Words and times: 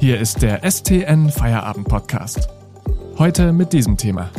Hier 0.00 0.18
ist 0.18 0.40
der 0.40 0.62
STN 0.68 1.28
Feierabend 1.28 1.86
Podcast. 1.86 2.48
Heute 3.18 3.52
mit 3.52 3.74
diesem 3.74 3.98
Thema. 3.98 4.30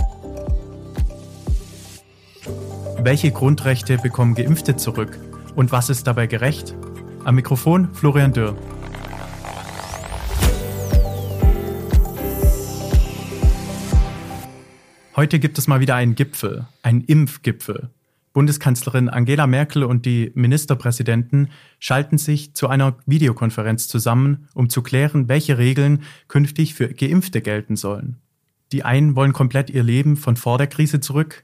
Welche 2.97 3.29
Grundrechte 3.29 3.99
bekommen 3.99 4.33
Geimpfte 4.33 4.75
zurück 4.75 5.19
und 5.55 5.71
was 5.71 5.91
ist 5.91 6.07
dabei 6.07 6.25
gerecht? 6.25 6.73
Am 7.25 7.35
Mikrofon 7.35 7.93
Florian 7.93 8.33
Dürr. 8.33 8.57
Heute 15.15 15.37
gibt 15.37 15.59
es 15.59 15.67
mal 15.67 15.79
wieder 15.79 15.93
einen 15.93 16.15
Gipfel, 16.15 16.65
einen 16.81 17.01
Impfgipfel. 17.01 17.91
Bundeskanzlerin 18.33 19.09
Angela 19.09 19.47
Merkel 19.47 19.83
und 19.83 20.05
die 20.05 20.31
Ministerpräsidenten 20.35 21.49
schalten 21.79 22.17
sich 22.17 22.53
zu 22.53 22.67
einer 22.67 22.97
Videokonferenz 23.05 23.87
zusammen, 23.87 24.47
um 24.53 24.69
zu 24.69 24.81
klären, 24.81 25.27
welche 25.27 25.57
Regeln 25.57 26.03
künftig 26.27 26.73
für 26.73 26.93
Geimpfte 26.93 27.41
gelten 27.41 27.75
sollen. 27.75 28.17
Die 28.71 28.83
einen 28.83 29.15
wollen 29.15 29.33
komplett 29.33 29.69
ihr 29.69 29.83
Leben 29.83 30.15
von 30.15 30.37
vor 30.37 30.57
der 30.57 30.67
Krise 30.67 31.01
zurück, 31.01 31.43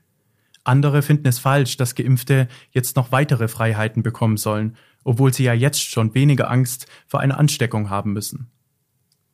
andere 0.68 1.02
finden 1.02 1.27
es 1.27 1.40
falsch, 1.40 1.77
dass 1.77 1.96
Geimpfte 1.96 2.50
jetzt 2.72 2.98
noch 2.98 3.13
weitere 3.13 3.48
Freiheiten 3.48 4.04
bekommen 4.04 4.35
sollen, 4.35 4.76
obwohl 5.05 5.34
sie 5.34 5.46
ja 5.46 5.54
jetzt 5.54 5.82
schon 5.82 6.13
weniger 6.13 6.52
Angst 6.52 6.88
vor 7.08 7.22
einer 7.22 7.40
Ansteckung 7.40 7.90
haben 7.90 8.12
müssen. 8.12 8.52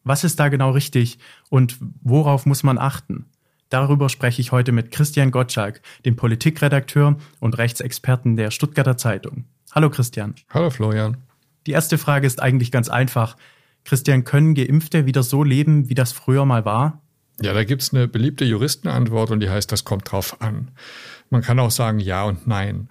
Was 0.04 0.24
ist 0.24 0.40
da 0.40 0.50
genau 0.50 0.72
richtig 0.72 1.18
und 1.50 1.80
worauf 2.02 2.46
muss 2.46 2.62
man 2.62 2.78
achten? 2.78 3.26
Darüber 3.74 4.08
spreche 4.08 4.40
ich 4.40 4.52
heute 4.52 4.72
mit 4.72 4.92
Christian 4.92 5.32
Gottschalk, 5.32 5.82
dem 6.06 6.16
Politikredakteur 6.16 7.18
und 7.40 7.58
Rechtsexperten 7.58 8.36
der 8.36 8.52
Stuttgarter 8.52 8.98
Zeitung. 8.98 9.46
Hallo 9.72 9.90
Christian. 9.90 10.36
Hallo 10.52 10.70
Florian. 10.70 11.18
Die 11.66 11.72
erste 11.72 11.98
Frage 11.98 12.28
ist 12.28 12.40
eigentlich 12.40 12.72
ganz 12.72 12.88
einfach. 12.88 13.36
Christian, 13.84 14.26
können 14.26 14.54
Geimpfte 14.54 15.08
wieder 15.08 15.24
so 15.24 15.44
leben, 15.44 15.90
wie 15.90 15.96
das 15.96 16.12
früher 16.12 16.46
mal 16.46 16.66
war? 16.66 17.02
Ja, 17.42 17.54
da 17.54 17.64
gibt 17.64 17.82
es 17.82 17.92
eine 17.92 18.08
beliebte 18.08 18.46
Juristenantwort 18.46 19.32
und 19.32 19.40
die 19.40 19.50
heißt, 19.50 19.72
das 19.72 19.84
kommt 19.84 20.12
drauf 20.12 20.40
an. 20.40 20.70
Man 21.32 21.42
kann 21.42 21.58
auch 21.58 21.72
sagen 21.72 21.98
ja 21.98 22.26
und 22.26 22.46
nein. 22.46 22.90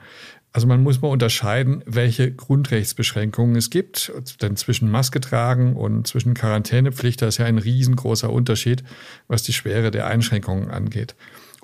Also 0.53 0.67
man 0.67 0.83
muss 0.83 1.01
mal 1.01 1.09
unterscheiden, 1.09 1.83
welche 1.87 2.31
Grundrechtsbeschränkungen 2.31 3.57
es 3.57 3.71
gibt. 3.71 4.13
Denn 4.43 4.57
zwischen 4.57 4.91
Maske 4.91 5.21
tragen 5.21 5.77
und 5.77 6.07
zwischen 6.07 6.35
Quarantänepflicht, 6.35 7.23
da 7.23 7.29
ist 7.29 7.39
ja 7.39 7.47
ein 7.47 7.59
riesengroßer 7.59 8.31
Unterschied, 8.31 8.85
was 9.29 9.43
die 9.43 9.55
Schwere 9.55 9.91
der 9.91 10.07
Einschränkungen 10.07 10.71
angeht. 10.71 11.15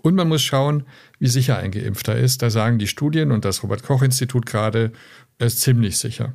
Und 0.00 0.14
man 0.14 0.28
muss 0.28 0.42
schauen, 0.42 0.84
wie 1.18 1.26
sicher 1.26 1.58
ein 1.58 1.70
Geimpfter 1.70 2.16
ist. 2.16 2.40
Da 2.40 2.50
sagen 2.50 2.78
die 2.78 2.86
Studien 2.86 3.30
und 3.30 3.44
das 3.44 3.62
Robert 3.62 3.82
Koch 3.82 4.02
Institut 4.02 4.46
gerade, 4.46 4.92
er 5.38 5.48
ist 5.48 5.60
ziemlich 5.60 5.98
sicher. 5.98 6.32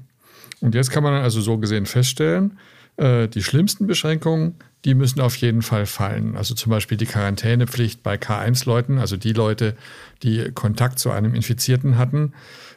Und 0.60 0.76
jetzt 0.76 0.92
kann 0.92 1.04
man 1.04 1.14
also 1.14 1.42
so 1.42 1.58
gesehen 1.58 1.86
feststellen, 1.86 2.60
äh, 2.98 3.28
die 3.28 3.44
schlimmsten 3.44 3.88
Beschränkungen, 3.88 4.56
die 4.86 4.96
müssen 4.96 5.22
auf 5.22 5.36
jeden 5.38 5.62
Fall 5.62 5.86
fallen. 5.86 6.36
Also 6.36 6.56
zum 6.56 6.70
Beispiel 6.70 6.98
die 6.98 7.06
Quarantänepflicht 7.06 8.04
bei 8.04 8.16
K1-Leuten, 8.16 8.98
also 8.98 9.18
die 9.18 9.34
Leute, 9.34 9.76
die 10.24 10.52
Kontakt 10.52 11.00
zu 11.00 11.12
einem 11.12 11.34
Infizierten 11.34 11.98
hatten. 11.98 12.34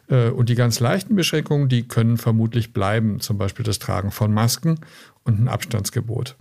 Äh, 0.08 0.28
und 0.28 0.48
die 0.48 0.54
ganz 0.54 0.80
leichten 0.80 1.16
Beschränkungen, 1.16 1.68
die 1.68 1.86
können 1.86 2.16
vermutlich 2.16 2.72
bleiben, 2.72 3.20
zum 3.20 3.38
Beispiel 3.38 3.64
das 3.64 3.78
Tragen 3.78 4.10
von 4.10 4.32
Masken 4.32 4.80
und 5.24 5.40
ein 5.40 5.48
Abstandsgebot. 5.48 6.36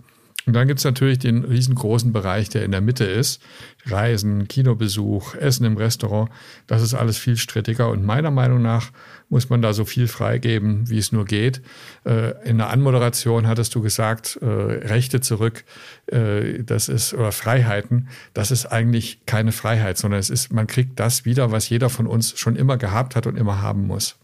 Und 0.46 0.52
dann 0.52 0.68
gibt 0.68 0.78
es 0.78 0.84
natürlich 0.84 1.18
den 1.18 1.44
riesengroßen 1.44 2.12
Bereich, 2.12 2.48
der 2.48 2.64
in 2.64 2.70
der 2.70 2.80
Mitte 2.80 3.04
ist. 3.04 3.42
Reisen, 3.84 4.46
Kinobesuch, 4.46 5.34
Essen 5.34 5.66
im 5.66 5.76
Restaurant, 5.76 6.30
das 6.68 6.82
ist 6.82 6.94
alles 6.94 7.18
viel 7.18 7.36
strittiger. 7.36 7.90
Und 7.90 8.04
meiner 8.04 8.30
Meinung 8.30 8.62
nach 8.62 8.92
muss 9.28 9.50
man 9.50 9.60
da 9.60 9.72
so 9.72 9.84
viel 9.84 10.06
freigeben, 10.06 10.88
wie 10.88 10.98
es 10.98 11.10
nur 11.10 11.24
geht. 11.24 11.62
Äh, 12.04 12.48
in 12.48 12.58
der 12.58 12.70
Anmoderation 12.70 13.48
hattest 13.48 13.74
du 13.74 13.82
gesagt, 13.82 14.38
äh, 14.40 14.46
Rechte 14.46 15.20
zurück, 15.20 15.64
äh, 16.06 16.62
das 16.62 16.88
ist, 16.88 17.12
oder 17.12 17.32
Freiheiten, 17.32 18.08
das 18.32 18.52
ist 18.52 18.66
eigentlich 18.66 19.26
keine 19.26 19.50
Freiheit, 19.50 19.98
sondern 19.98 20.20
es 20.20 20.30
ist, 20.30 20.52
man 20.52 20.68
kriegt 20.68 21.00
das 21.00 21.24
wieder, 21.24 21.50
was 21.50 21.68
jeder 21.68 21.90
von 21.90 22.06
uns 22.06 22.38
schon 22.38 22.54
immer 22.54 22.76
gehabt 22.76 23.16
hat 23.16 23.26
und 23.26 23.36
immer 23.36 23.62
haben 23.62 23.88
muss. 23.88 24.16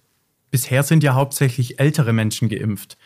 Bisher 0.53 0.85
sind 0.85 1.03
ja 1.03 1.15
hauptsächlich 1.15 1.81
ältere 1.81 2.13
Menschen 2.13 2.49
geimpft 2.49 2.97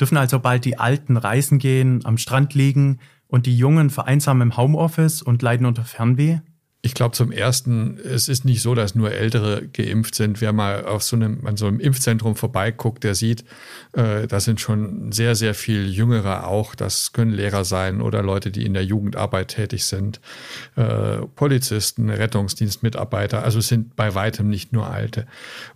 dürfen 0.00 0.16
also 0.16 0.38
bald 0.38 0.64
die 0.64 0.78
Alten 0.78 1.16
reisen 1.16 1.58
gehen, 1.58 2.04
am 2.04 2.18
Strand 2.18 2.54
liegen 2.54 2.98
und 3.28 3.46
die 3.46 3.56
Jungen 3.56 3.90
vereinsamen 3.90 4.48
im 4.48 4.56
Homeoffice 4.56 5.22
und 5.22 5.42
leiden 5.42 5.66
unter 5.66 5.84
Fernweh? 5.84 6.40
Ich 6.86 6.94
glaube 6.94 7.16
zum 7.16 7.32
ersten, 7.32 7.98
es 7.98 8.28
ist 8.28 8.44
nicht 8.44 8.62
so, 8.62 8.76
dass 8.76 8.94
nur 8.94 9.10
Ältere 9.10 9.66
geimpft 9.66 10.14
sind. 10.14 10.40
Wer 10.40 10.52
mal 10.52 10.84
auf 10.84 11.02
so 11.02 11.16
einem, 11.16 11.44
an 11.44 11.56
so 11.56 11.66
einem 11.66 11.80
Impfzentrum 11.80 12.36
vorbeiguckt, 12.36 13.02
der 13.02 13.16
sieht, 13.16 13.44
äh, 13.92 14.28
da 14.28 14.38
sind 14.38 14.60
schon 14.60 15.10
sehr, 15.10 15.34
sehr 15.34 15.54
viel 15.54 15.88
Jüngere 15.88 16.46
auch. 16.46 16.76
Das 16.76 17.12
können 17.12 17.32
Lehrer 17.32 17.64
sein 17.64 18.00
oder 18.00 18.22
Leute, 18.22 18.52
die 18.52 18.64
in 18.64 18.72
der 18.72 18.84
Jugendarbeit 18.84 19.48
tätig 19.48 19.84
sind, 19.84 20.20
äh, 20.76 21.22
Polizisten, 21.34 22.08
Rettungsdienstmitarbeiter. 22.08 23.42
Also 23.42 23.58
es 23.58 23.66
sind 23.66 23.96
bei 23.96 24.14
weitem 24.14 24.48
nicht 24.48 24.72
nur 24.72 24.86
Alte. 24.86 25.26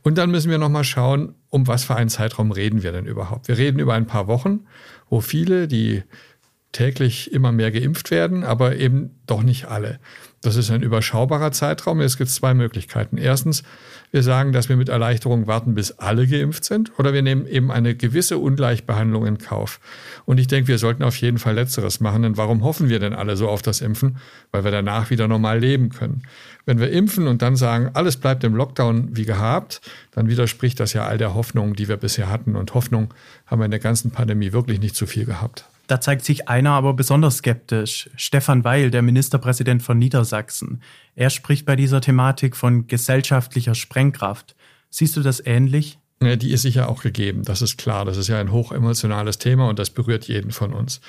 Und 0.02 0.16
dann 0.16 0.30
müssen 0.30 0.48
wir 0.48 0.58
nochmal 0.58 0.84
schauen, 0.84 1.34
um 1.50 1.66
was 1.66 1.84
für 1.84 1.96
einen 1.96 2.08
Zeitraum 2.08 2.52
reden 2.52 2.82
wir 2.82 2.92
denn 2.92 3.06
überhaupt? 3.06 3.48
Wir 3.48 3.58
reden 3.58 3.78
über 3.80 3.94
ein 3.94 4.06
paar 4.06 4.26
Wochen, 4.28 4.66
wo 5.08 5.20
viele, 5.20 5.68
die 5.68 6.02
täglich 6.72 7.32
immer 7.32 7.52
mehr 7.52 7.70
geimpft 7.70 8.10
werden, 8.10 8.44
aber 8.44 8.76
eben 8.76 9.10
doch 9.26 9.42
nicht 9.42 9.66
alle. 9.66 9.98
Das 10.42 10.56
ist 10.56 10.70
ein 10.70 10.82
überschaubarer 10.82 11.52
Zeitraum. 11.52 12.00
Es 12.00 12.16
gibt 12.16 12.30
zwei 12.30 12.54
Möglichkeiten. 12.54 13.18
Erstens, 13.18 13.62
wir 14.10 14.22
sagen, 14.22 14.52
dass 14.52 14.70
wir 14.70 14.76
mit 14.76 14.88
Erleichterung 14.88 15.46
warten, 15.46 15.74
bis 15.74 15.92
alle 15.92 16.26
geimpft 16.26 16.64
sind, 16.64 16.98
oder 16.98 17.12
wir 17.12 17.20
nehmen 17.20 17.46
eben 17.46 17.70
eine 17.70 17.94
gewisse 17.94 18.38
Ungleichbehandlung 18.38 19.26
in 19.26 19.38
Kauf. 19.38 19.80
Und 20.24 20.38
ich 20.38 20.46
denke, 20.46 20.68
wir 20.68 20.78
sollten 20.78 21.02
auf 21.02 21.16
jeden 21.16 21.38
Fall 21.38 21.54
Letzteres 21.56 22.00
machen. 22.00 22.22
Denn 22.22 22.36
warum 22.38 22.64
hoffen 22.64 22.88
wir 22.88 23.00
denn 23.00 23.12
alle 23.12 23.36
so 23.36 23.48
auf 23.48 23.60
das 23.60 23.82
Impfen? 23.82 24.16
Weil 24.50 24.64
wir 24.64 24.70
danach 24.70 25.10
wieder 25.10 25.28
normal 25.28 25.58
leben 25.58 25.90
können. 25.90 26.22
Wenn 26.64 26.78
wir 26.78 26.90
impfen 26.90 27.28
und 27.28 27.42
dann 27.42 27.56
sagen, 27.56 27.90
alles 27.92 28.16
bleibt 28.16 28.42
im 28.42 28.54
Lockdown 28.54 29.16
wie 29.16 29.26
gehabt, 29.26 29.82
dann 30.12 30.28
widerspricht 30.28 30.80
das 30.80 30.94
ja 30.94 31.04
all 31.04 31.18
der 31.18 31.34
Hoffnungen, 31.34 31.74
die 31.74 31.88
wir 31.88 31.98
bisher 31.98 32.30
hatten. 32.30 32.56
Und 32.56 32.72
Hoffnung 32.72 33.12
haben 33.44 33.60
wir 33.60 33.66
in 33.66 33.72
der 33.72 33.80
ganzen 33.80 34.10
Pandemie 34.10 34.52
wirklich 34.52 34.80
nicht 34.80 34.96
zu 34.96 35.06
viel 35.06 35.26
gehabt. 35.26 35.66
Da 35.90 36.00
zeigt 36.00 36.24
sich 36.24 36.48
einer 36.48 36.70
aber 36.70 36.94
besonders 36.94 37.38
skeptisch. 37.38 38.08
Stefan 38.14 38.62
Weil, 38.62 38.92
der 38.92 39.02
Ministerpräsident 39.02 39.82
von 39.82 39.98
Niedersachsen. 39.98 40.82
Er 41.16 41.30
spricht 41.30 41.66
bei 41.66 41.74
dieser 41.74 42.00
Thematik 42.00 42.54
von 42.54 42.86
gesellschaftlicher 42.86 43.74
Sprengkraft. 43.74 44.54
Siehst 44.88 45.16
du 45.16 45.20
das 45.20 45.44
ähnlich? 45.44 45.98
Ja, 46.22 46.36
die 46.36 46.52
ist 46.52 46.62
sicher 46.62 46.88
auch 46.88 47.02
gegeben. 47.02 47.42
Das 47.42 47.60
ist 47.60 47.76
klar. 47.76 48.04
Das 48.04 48.18
ist 48.18 48.28
ja 48.28 48.38
ein 48.38 48.52
hochemotionales 48.52 49.38
Thema 49.38 49.68
und 49.68 49.80
das 49.80 49.90
berührt 49.90 50.28
jeden 50.28 50.52
von 50.52 50.72
uns. 50.72 51.00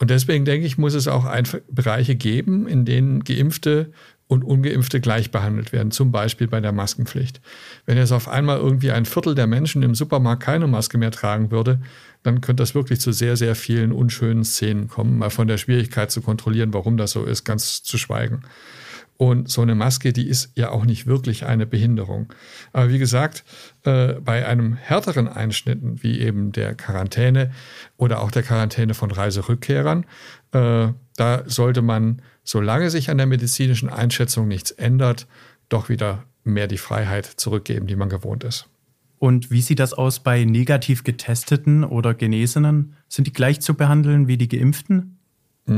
Und 0.00 0.10
deswegen 0.10 0.44
denke 0.44 0.66
ich, 0.66 0.76
muss 0.76 0.94
es 0.94 1.06
auch 1.06 1.32
Bereiche 1.70 2.16
geben, 2.16 2.66
in 2.66 2.84
denen 2.84 3.22
Geimpfte 3.22 3.92
und 4.30 4.44
Ungeimpfte 4.44 5.00
gleich 5.00 5.32
behandelt 5.32 5.72
werden, 5.72 5.90
zum 5.90 6.12
Beispiel 6.12 6.46
bei 6.46 6.60
der 6.60 6.70
Maskenpflicht. 6.70 7.40
Wenn 7.84 7.98
jetzt 7.98 8.12
auf 8.12 8.28
einmal 8.28 8.58
irgendwie 8.58 8.92
ein 8.92 9.04
Viertel 9.04 9.34
der 9.34 9.48
Menschen 9.48 9.82
im 9.82 9.96
Supermarkt 9.96 10.44
keine 10.44 10.68
Maske 10.68 10.98
mehr 10.98 11.10
tragen 11.10 11.50
würde, 11.50 11.80
dann 12.22 12.40
könnte 12.40 12.62
das 12.62 12.76
wirklich 12.76 13.00
zu 13.00 13.10
sehr, 13.10 13.36
sehr 13.36 13.56
vielen 13.56 13.90
unschönen 13.90 14.44
Szenen 14.44 14.86
kommen, 14.86 15.18
mal 15.18 15.30
von 15.30 15.48
der 15.48 15.58
Schwierigkeit 15.58 16.12
zu 16.12 16.20
kontrollieren, 16.22 16.72
warum 16.72 16.96
das 16.96 17.10
so 17.10 17.24
ist, 17.24 17.42
ganz 17.42 17.82
zu 17.82 17.98
schweigen. 17.98 18.42
Und 19.16 19.50
so 19.50 19.62
eine 19.62 19.74
Maske, 19.74 20.12
die 20.12 20.28
ist 20.28 20.52
ja 20.54 20.70
auch 20.70 20.84
nicht 20.84 21.08
wirklich 21.08 21.44
eine 21.44 21.66
Behinderung. 21.66 22.32
Aber 22.72 22.88
wie 22.88 22.98
gesagt, 23.00 23.44
äh, 23.82 24.14
bei 24.14 24.46
einem 24.46 24.74
härteren 24.76 25.26
Einschnitten, 25.26 26.04
wie 26.04 26.20
eben 26.20 26.52
der 26.52 26.76
Quarantäne 26.76 27.50
oder 27.96 28.22
auch 28.22 28.30
der 28.30 28.44
Quarantäne 28.44 28.94
von 28.94 29.10
Reiserückkehrern, 29.10 30.06
äh, 30.52 30.88
da 31.20 31.44
sollte 31.46 31.82
man, 31.82 32.22
solange 32.44 32.90
sich 32.90 33.10
an 33.10 33.18
der 33.18 33.26
medizinischen 33.26 33.90
Einschätzung 33.90 34.48
nichts 34.48 34.70
ändert, 34.70 35.26
doch 35.68 35.88
wieder 35.90 36.24
mehr 36.44 36.66
die 36.66 36.78
Freiheit 36.78 37.26
zurückgeben, 37.26 37.86
die 37.86 37.96
man 37.96 38.08
gewohnt 38.08 38.42
ist. 38.42 38.68
Und 39.18 39.50
wie 39.50 39.60
sieht 39.60 39.80
das 39.80 39.92
aus 39.92 40.20
bei 40.20 40.44
negativ 40.44 41.04
getesteten 41.04 41.84
oder 41.84 42.14
Genesenen? 42.14 42.96
Sind 43.06 43.26
die 43.26 43.34
gleich 43.34 43.60
zu 43.60 43.74
behandeln 43.74 44.28
wie 44.28 44.38
die 44.38 44.48
Geimpften? 44.48 45.19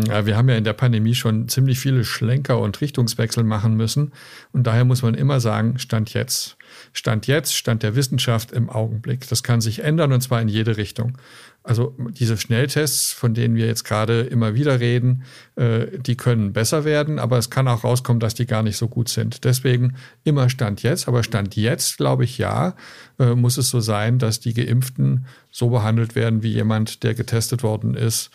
Ja, 0.01 0.25
wir 0.25 0.37
haben 0.37 0.49
ja 0.49 0.57
in 0.57 0.65
der 0.65 0.73
Pandemie 0.73 1.15
schon 1.15 1.49
ziemlich 1.49 1.79
viele 1.79 2.05
Schlenker 2.05 2.59
und 2.59 2.81
Richtungswechsel 2.81 3.45
machen 3.45 3.77
müssen. 3.77 4.13
Und 4.53 4.67
daher 4.67 4.85
muss 4.85 5.03
man 5.03 5.15
immer 5.15 5.41
sagen, 5.41 5.79
Stand 5.79 6.15
jetzt. 6.15 6.57
Stand 6.95 7.27
jetzt, 7.27 7.55
Stand 7.55 7.83
der 7.83 7.95
Wissenschaft 7.95 8.53
im 8.53 8.71
Augenblick. 8.71 9.29
Das 9.29 9.43
kann 9.43 9.61
sich 9.61 9.85
ändern 9.85 10.13
und 10.13 10.23
zwar 10.23 10.41
in 10.41 10.49
jede 10.49 10.79
Richtung. 10.79 11.19
Also 11.65 11.95
diese 11.99 12.37
Schnelltests, 12.37 13.13
von 13.13 13.35
denen 13.35 13.55
wir 13.55 13.67
jetzt 13.67 13.85
gerade 13.85 14.23
immer 14.23 14.55
wieder 14.55 14.81
reden, 14.81 15.23
äh, 15.55 15.87
die 15.99 16.17
können 16.17 16.53
besser 16.53 16.85
werden, 16.85 17.19
aber 17.19 17.39
es 17.39 17.51
kann 17.51 17.69
auch 17.69 17.85
rauskommen, 17.85 18.19
dass 18.19 18.35
die 18.35 18.47
gar 18.47 18.63
nicht 18.63 18.77
so 18.77 18.89
gut 18.89 19.09
sind. 19.09 19.45
Deswegen 19.45 19.95
immer 20.25 20.49
Stand 20.49 20.83
jetzt, 20.83 21.07
aber 21.07 21.23
Stand 21.23 21.55
jetzt, 21.55 21.99
glaube 21.99 22.25
ich, 22.25 22.39
ja, 22.39 22.75
äh, 23.21 23.35
muss 23.35 23.59
es 23.59 23.69
so 23.69 23.79
sein, 23.79 24.19
dass 24.19 24.41
die 24.41 24.55
Geimpften 24.55 25.27
so 25.51 25.69
behandelt 25.69 26.17
werden 26.17 26.43
wie 26.43 26.53
jemand, 26.53 27.05
der 27.05 27.15
getestet 27.15 27.63
worden 27.63 27.95
ist 27.95 28.31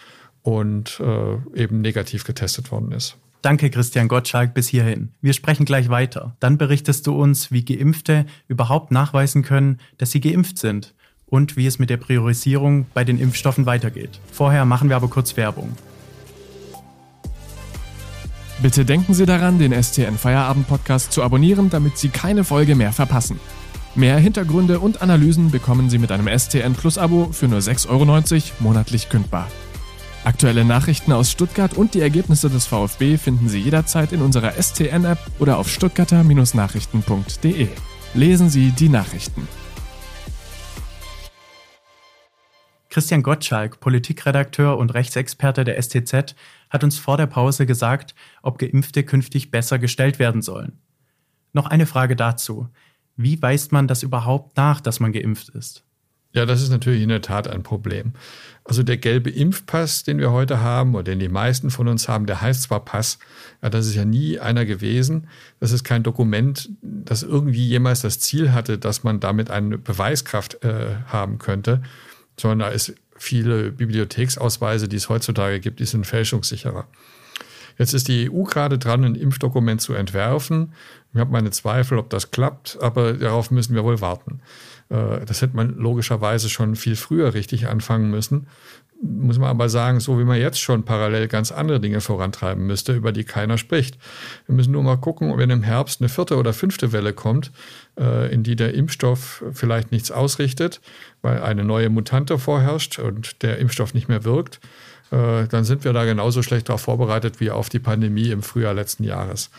und 0.48 1.02
äh, 1.02 1.62
eben 1.62 1.82
negativ 1.82 2.24
getestet 2.24 2.72
worden 2.72 2.94
ist. 2.94 3.18
Danke, 3.42 3.70
Christian 3.70 4.08
Gottschalk, 4.08 4.54
bis 4.54 4.70
hierhin. 4.70 5.12
Wir 5.20 5.34
sprechen 5.34 5.66
gleich 5.66 5.90
weiter. 5.90 6.38
Dann 6.40 6.58
berichtest 6.58 7.06
du 7.06 7.22
uns, 7.22 7.52
wie 7.52 7.66
Geimpfte 7.66 8.26
überhaupt 8.48 8.90
nachweisen 8.90 9.44
können, 9.44 9.82
dass 9.98 10.12
sie 10.12 10.22
geimpft 10.22 10.58
sind 10.58 10.96
und 11.26 11.58
wie 11.58 11.68
es 11.68 11.80
mit 11.80 11.90
der 11.90 11.98
Priorisierung 11.98 12.86
bei 12.94 13.04
den 13.04 13.20
Impfstoffen 13.20 13.66
weitergeht. 13.66 14.22
Vorher 14.32 14.64
machen 14.64 14.88
wir 14.88 14.96
aber 14.96 15.10
kurz 15.10 15.36
Werbung. 15.36 15.74
Bitte 18.62 18.86
denken 18.86 19.14
Sie 19.14 19.26
daran, 19.26 19.60
den 19.60 19.74
STN 19.74 20.18
Feierabend 20.18 20.70
Podcast 20.70 21.12
zu 21.12 21.24
abonnieren, 21.24 21.70
damit 21.70 21.98
Sie 21.98 22.08
keine 22.08 22.46
Folge 22.46 22.76
mehr 22.76 22.94
verpassen. 22.94 23.38
Mehr 23.96 24.18
Hintergründe 24.18 24.80
und 24.80 25.02
Analysen 25.02 25.52
bekommen 25.52 25.90
Sie 25.90 25.98
mit 25.98 26.10
einem 26.14 26.30
STN 26.30 26.74
Plus 26.74 26.98
Abo 26.98 27.34
für 27.34 27.50
nur 27.50 27.60
6,90 27.60 27.90
Euro 27.90 28.54
monatlich 28.60 29.10
kündbar. 29.10 29.50
Aktuelle 30.24 30.66
Nachrichten 30.66 31.12
aus 31.14 31.32
Stuttgart 31.32 31.74
und 31.76 31.94
die 31.94 32.02
Ergebnisse 32.02 32.50
des 32.50 32.66
VfB 32.66 33.18
finden 33.18 33.48
Sie 33.50 33.60
jederzeit 33.60 34.12
in 34.12 34.22
unserer 34.22 34.52
STN-App 34.62 35.20
oder 35.40 35.58
auf 35.58 35.70
stuttgarter-nachrichten.de. 35.70 37.68
Lesen 38.14 38.50
Sie 38.50 38.72
die 38.72 38.90
Nachrichten. 38.90 39.48
Christian 42.90 43.22
Gottschalk, 43.22 43.80
Politikredakteur 43.80 44.78
und 44.78 44.94
Rechtsexperte 44.94 45.64
der 45.64 45.82
STZ, 45.82 46.36
hat 46.70 46.84
uns 46.84 46.98
vor 46.98 47.16
der 47.16 47.28
Pause 47.28 47.66
gesagt, 47.66 48.16
ob 48.42 48.58
Geimpfte 48.58 49.04
künftig 49.04 49.52
besser 49.52 49.78
gestellt 49.78 50.20
werden 50.20 50.42
sollen. 50.42 50.82
Noch 51.54 51.68
eine 51.68 51.86
Frage 51.86 52.16
dazu. 52.16 52.70
Wie 53.16 53.42
weist 53.42 53.72
man 53.72 53.88
das 53.88 54.04
überhaupt 54.04 54.58
nach, 54.58 54.82
dass 54.82 55.00
man 55.00 55.12
geimpft 55.12 55.50
ist? 55.50 55.87
Ja, 56.38 56.46
das 56.46 56.62
ist 56.62 56.70
natürlich 56.70 57.02
in 57.02 57.10
der 57.10 57.24
Tat 57.24 57.48
ein 57.48 57.64
Problem. 57.64 58.14
Also 58.64 58.84
der 58.84 58.98
gelbe 58.98 59.32
Impfpass, 59.32 60.04
den 60.04 60.20
wir 60.20 60.32
heute 60.32 60.62
haben 60.62 60.94
oder 60.94 61.06
den 61.06 61.18
die 61.18 61.30
meisten 61.30 61.72
von 61.72 61.88
uns 61.88 62.08
haben, 62.08 62.28
der 62.28 62.42
heißt 62.42 62.62
zwar 62.62 62.86
Pass, 62.86 63.18
ja, 63.64 63.72
das 63.72 63.88
ist 63.88 63.96
ja 63.96 64.06
nie 64.06 64.38
einer 64.38 64.64
gewesen. 64.64 65.30
Das 65.60 65.72
ist 65.72 65.84
kein 65.84 66.04
Dokument, 66.04 66.70
das 66.84 67.24
irgendwie 67.24 67.68
jemals 67.68 68.02
das 68.02 68.20
Ziel 68.20 68.54
hatte, 68.54 68.78
dass 68.78 69.04
man 69.04 69.20
damit 69.20 69.50
eine 69.50 69.80
Beweiskraft 69.80 70.64
äh, 70.64 70.98
haben 71.08 71.40
könnte, 71.40 71.82
sondern 72.40 72.60
da 72.60 72.68
ist 72.68 72.94
viele 73.16 73.72
Bibliotheksausweise, 73.72 74.88
die 74.88 74.98
es 74.98 75.10
heutzutage 75.10 75.60
gibt, 75.60 75.80
die 75.80 75.86
sind 75.86 76.06
fälschungssicherer. 76.06 76.86
Jetzt 77.78 77.94
ist 77.94 78.08
die 78.08 78.32
EU 78.32 78.44
gerade 78.44 78.78
dran, 78.78 79.04
ein 79.04 79.16
Impfdokument 79.16 79.82
zu 79.82 79.94
entwerfen. 79.94 80.74
Ich 81.14 81.20
habe 81.20 81.32
meine 81.32 81.52
Zweifel, 81.52 81.98
ob 81.98 82.10
das 82.10 82.32
klappt, 82.32 82.78
aber 82.82 83.14
darauf 83.14 83.52
müssen 83.52 83.76
wir 83.76 83.84
wohl 83.84 84.02
warten. 84.02 84.42
Äh, 84.90 85.26
das 85.26 85.42
hätte 85.42 85.56
man 85.56 85.76
logischerweise 85.76 86.50
schon 86.50 86.76
viel 86.76 86.96
früher 86.96 87.34
richtig 87.34 87.68
anfangen 87.68 88.10
müssen. 88.10 88.48
Muss 89.00 89.38
man 89.38 89.50
aber 89.50 89.70
sagen, 89.70 90.00
so 90.00 90.18
wie 90.18 90.24
man 90.24 90.40
jetzt 90.40 90.60
schon 90.60 90.84
parallel 90.84 91.28
ganz 91.28 91.52
andere 91.52 91.80
Dinge 91.80 92.02
vorantreiben 92.02 92.66
müsste, 92.66 92.94
über 92.94 93.12
die 93.12 93.26
keiner 93.26 93.60
spricht. 93.60 94.00
Wir 94.48 94.56
müssen 94.56 94.72
nur 94.72 94.82
mal 94.82 94.98
gucken, 94.98 95.38
wenn 95.38 95.52
im 95.52 95.62
Herbst 95.62 96.02
eine 96.02 96.10
vierte 96.10 96.36
oder 96.36 96.52
fünfte 96.52 96.92
Welle 96.92 97.14
kommt, 97.14 97.52
äh, 98.00 98.34
in 98.34 98.42
die 98.42 98.56
der 98.56 98.74
Impfstoff 98.74 99.44
vielleicht 99.54 99.92
nichts 99.92 100.10
ausrichtet, 100.10 100.82
weil 101.22 101.42
eine 101.44 101.64
neue 101.64 101.90
Mutante 101.90 102.40
vorherrscht 102.40 102.98
und 102.98 103.44
der 103.44 103.60
Impfstoff 103.60 103.94
nicht 103.94 104.10
mehr 104.10 104.24
wirkt, 104.24 104.60
dann 105.16 105.64
sind 105.64 105.84
wir 105.84 105.94
da 105.94 106.06
genauso 106.06 106.44
schlecht 106.44 106.70
darauf 106.70 106.82
vorbereitet 106.82 107.40
wie 107.40 107.52
auf 107.52 107.70
die 107.70 107.80
Pandemie 107.80 108.30
im 108.30 108.44
Frühjahr 108.44 108.74
letzten 108.74 109.04
Jahres. 109.04 109.50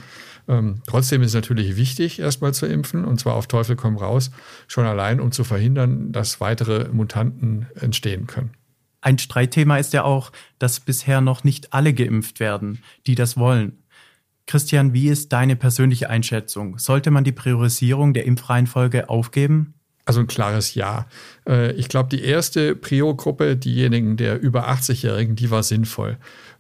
Ähm, 0.48 0.82
trotzdem 0.86 1.22
ist 1.22 1.28
es 1.28 1.34
natürlich 1.34 1.76
wichtig, 1.76 2.18
erstmal 2.18 2.54
zu 2.54 2.66
impfen, 2.66 3.04
und 3.04 3.20
zwar 3.20 3.34
auf 3.34 3.46
Teufel 3.46 3.76
komm 3.76 3.96
raus, 3.96 4.30
schon 4.66 4.86
allein, 4.86 5.20
um 5.20 5.30
zu 5.30 5.44
verhindern, 5.44 6.10
dass 6.10 6.40
weitere 6.40 6.88
Mutanten 6.88 7.66
entstehen 7.74 8.26
können. 8.26 8.50
Ein 9.00 9.18
Streitthema 9.18 9.76
ist 9.76 9.92
ja 9.92 10.04
auch, 10.04 10.32
dass 10.58 10.80
bisher 10.80 11.20
noch 11.20 11.44
nicht 11.44 11.72
alle 11.72 11.92
geimpft 11.92 12.40
werden, 12.40 12.82
die 13.06 13.14
das 13.14 13.36
wollen. 13.36 13.84
Christian, 14.46 14.94
wie 14.94 15.08
ist 15.08 15.32
deine 15.34 15.56
persönliche 15.56 16.08
Einschätzung? 16.08 16.78
Sollte 16.78 17.10
man 17.10 17.22
die 17.22 17.32
Priorisierung 17.32 18.14
der 18.14 18.24
Impfreihenfolge 18.24 19.10
aufgeben? 19.10 19.74
Also 20.08 20.20
ein 20.20 20.26
klares 20.26 20.74
Ja. 20.74 21.06
Äh, 21.46 21.72
ich 21.72 21.90
glaube, 21.90 22.08
die 22.08 22.24
erste 22.24 22.74
Prio-Gruppe, 22.74 23.56
diejenigen 23.56 24.16
der 24.16 24.40
über 24.40 24.70
80-Jährigen, 24.70 25.36
die 25.36 25.50
war 25.50 25.62
sinnvoll. 25.62 26.16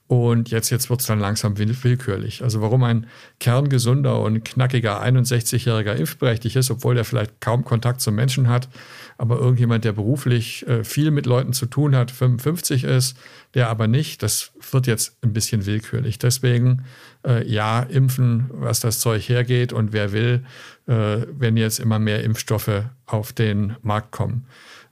Und 0.08 0.50
jetzt, 0.50 0.70
jetzt 0.70 0.88
wird 0.88 1.00
es 1.00 1.06
dann 1.06 1.20
langsam 1.20 1.58
willkürlich. 1.58 2.42
Also 2.42 2.62
warum 2.62 2.82
ein 2.82 3.06
kerngesunder 3.40 4.18
und 4.20 4.42
knackiger 4.42 5.02
61-Jähriger 5.04 5.92
impfberechtigt 5.92 6.56
ist, 6.56 6.70
obwohl 6.70 6.96
er 6.96 7.04
vielleicht 7.04 7.42
kaum 7.42 7.62
Kontakt 7.62 8.00
zum 8.00 8.14
Menschen 8.14 8.48
hat, 8.48 8.70
aber 9.18 9.38
irgendjemand, 9.38 9.84
der 9.84 9.92
beruflich 9.92 10.66
äh, 10.66 10.82
viel 10.82 11.10
mit 11.10 11.26
Leuten 11.26 11.52
zu 11.52 11.66
tun 11.66 11.94
hat, 11.94 12.10
55 12.10 12.84
ist, 12.84 13.18
der 13.52 13.68
aber 13.68 13.86
nicht, 13.86 14.22
das 14.22 14.52
wird 14.70 14.86
jetzt 14.86 15.18
ein 15.22 15.34
bisschen 15.34 15.66
willkürlich. 15.66 16.18
Deswegen 16.18 16.84
äh, 17.26 17.46
ja, 17.46 17.80
impfen, 17.80 18.46
was 18.50 18.80
das 18.80 19.00
Zeug 19.00 19.28
hergeht 19.28 19.74
und 19.74 19.92
wer 19.92 20.12
will, 20.12 20.42
äh, 20.86 21.18
wenn 21.38 21.58
jetzt 21.58 21.80
immer 21.80 21.98
mehr 21.98 22.24
Impfstoffe 22.24 22.84
auf 23.04 23.34
den 23.34 23.76
Markt 23.82 24.10
kommen. 24.10 24.46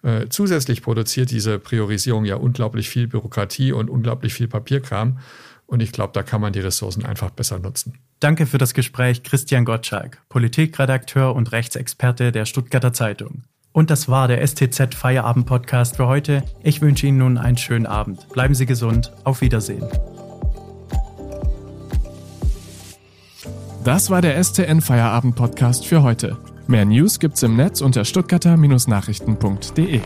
Äh, 0.07 0.29
zusätzlich 0.29 0.83
produziert 0.83 1.33
diese 1.33 1.59
Priorisierung 1.59 2.25
ja 2.25 2.37
unglaublich 2.37 2.89
viel 2.89 3.09
Bürokratie 3.09 3.73
und 3.73 3.91
unglaublich 3.91 4.35
viel 4.35 4.47
Papierkram. 4.47 5.19
Und 5.67 5.83
ich 5.83 5.91
glaube, 5.91 6.13
da 6.13 6.23
kann 6.23 6.41
man 6.41 6.53
die 6.53 6.61
Ressourcen 6.61 7.05
einfach 7.05 7.31
besser 7.31 7.59
nutzen. 7.59 7.99
Danke 8.21 8.47
für 8.47 8.59
das 8.59 8.73
Gespräch, 8.73 9.25
Christian 9.25 9.65
Gottschalk, 9.65 10.23
Politikredakteur 10.29 11.35
und 11.35 11.51
Rechtsexperte 11.51 12.31
der 12.31 12.45
Stuttgarter 12.45 12.93
Zeitung. 12.93 13.43
Und 13.73 13.91
das 13.91 14.09
war 14.09 14.29
der 14.29 14.47
STZ 14.47 14.95
Feierabend 14.95 15.47
Podcast 15.47 15.97
für 15.97 16.07
heute. 16.07 16.45
Ich 16.63 16.81
wünsche 16.81 17.09
Ihnen 17.09 17.19
nun 17.19 17.37
einen 17.37 17.59
schönen 17.59 17.87
Abend. 17.87 18.29
Bleiben 18.29 18.55
Sie 18.55 18.65
gesund. 18.65 19.13
Auf 19.25 19.41
Wiedersehen. 19.41 19.85
Das 23.83 24.09
war 24.09 24.23
der 24.23 24.43
STN 24.43 24.81
Feierabend 24.81 25.35
Podcast 25.35 25.85
für 25.85 26.05
heute. 26.05 26.39
Mehr 26.69 26.85
News 26.85 27.19
gibt's 27.21 27.43
im 27.43 27.57
Netz 27.57 27.81
unter 27.81 28.05
stuttgarter-nachrichten.de. 28.05 30.01